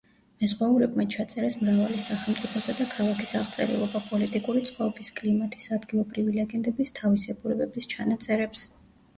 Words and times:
მეზღვაურებმა 0.43 1.03
ჩაწერეს 1.15 1.57
მრავალი 1.63 1.99
სახელმწიფოსა 2.05 2.75
და 2.79 2.87
ქალაქის 2.93 3.33
აღწერილობა, 3.41 4.01
პოლიტიკური 4.13 4.63
წყობის, 4.71 5.13
კლიმატის, 5.21 5.69
ადგილობრივი 5.79 6.35
ლეგენდების 6.41 6.95
თავისებურებების 7.03 7.93
ჩანაწერებს. 7.97 8.67